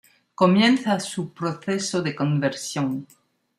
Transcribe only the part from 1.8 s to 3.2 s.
de conversión.